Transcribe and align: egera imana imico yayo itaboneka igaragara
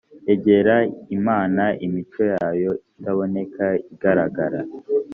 egera 0.33 0.75
imana 1.17 1.63
imico 1.85 2.21
yayo 2.33 2.71
itaboneka 2.95 3.65
igaragara 3.93 4.61